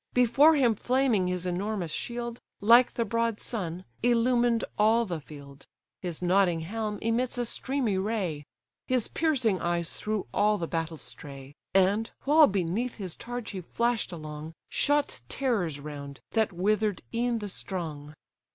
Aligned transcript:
Before 0.15 0.55
him 0.55 0.73
flaming 0.73 1.27
his 1.27 1.45
enormous 1.45 1.91
shield, 1.91 2.39
Like 2.59 2.95
the 2.95 3.05
broad 3.05 3.39
sun, 3.39 3.85
illumined 4.01 4.63
all 4.75 5.05
the 5.05 5.21
field; 5.21 5.67
His 6.01 6.23
nodding 6.23 6.61
helm 6.61 6.97
emits 7.03 7.37
a 7.37 7.45
streamy 7.45 7.99
ray; 7.99 8.47
His 8.87 9.07
piercing 9.07 9.61
eyes 9.61 9.99
through 9.99 10.25
all 10.33 10.57
the 10.57 10.65
battle 10.67 10.97
stray, 10.97 11.53
And, 11.75 12.09
while 12.23 12.47
beneath 12.47 12.95
his 12.95 13.15
targe 13.15 13.51
he 13.51 13.61
flash'd 13.61 14.11
along, 14.11 14.55
Shot 14.69 15.21
terrors 15.29 15.79
round, 15.79 16.19
that 16.31 16.51
wither'd 16.51 17.03
e'en 17.13 17.37
the 17.37 17.47
strong. 17.47 18.15